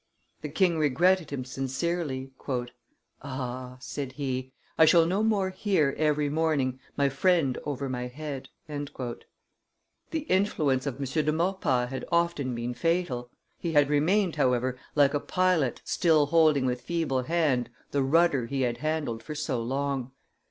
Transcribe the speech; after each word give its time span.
The 0.41 0.49
king 0.49 0.79
regretted 0.79 1.29
him 1.29 1.45
sincerely. 1.45 2.31
"Ah!" 3.21 3.77
said 3.79 4.13
he, 4.13 4.51
"I 4.75 4.85
shall 4.85 5.05
no 5.05 5.21
more 5.21 5.51
hear, 5.51 5.93
every 5.95 6.27
morning, 6.27 6.79
my 6.97 7.07
friend 7.07 7.55
over 7.65 7.87
my 7.87 8.07
head." 8.07 8.49
The 8.67 10.19
influence 10.27 10.87
of 10.87 10.95
M. 10.97 11.05
de 11.25 11.31
Maurepas 11.31 11.89
had 11.91 12.03
often 12.11 12.55
been 12.55 12.73
fatal; 12.73 13.29
he 13.59 13.73
had 13.73 13.91
remained, 13.91 14.37
however, 14.37 14.75
like 14.95 15.13
a 15.13 15.19
pilot 15.19 15.83
still 15.85 16.25
holding 16.25 16.65
with 16.65 16.81
feeble 16.81 17.21
hand 17.21 17.69
the 17.91 18.01
rudder 18.01 18.47
he 18.47 18.61
had 18.61 18.77
handled 18.77 19.21
for 19.21 19.35
so 19.35 19.61
long. 19.61 20.13